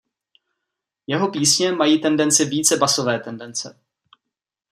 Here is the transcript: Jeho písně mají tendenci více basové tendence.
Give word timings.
Jeho 1.07 1.27
písně 1.27 1.71
mají 1.71 2.01
tendenci 2.01 2.45
více 2.45 2.77
basové 2.77 3.19
tendence. 3.19 3.79